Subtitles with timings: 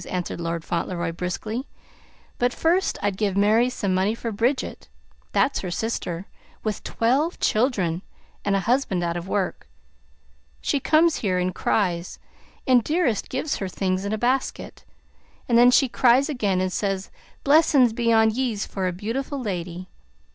[0.09, 1.67] answered Lord Fauntleroy briskly;
[2.39, 4.87] "but first I'd give Mary some money for Bridget
[5.31, 6.25] that's her sister,
[6.63, 8.01] with twelve children,
[8.43, 9.67] and a husband out of work.
[10.59, 12.17] She comes here and cries,
[12.65, 14.83] and Dearest gives her things in a basket,
[15.47, 17.11] and then she cries again, and says:
[17.43, 19.87] 'Blessin's be on yez, for a beautiful lady.'